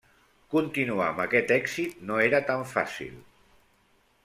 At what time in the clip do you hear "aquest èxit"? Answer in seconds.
1.25-2.01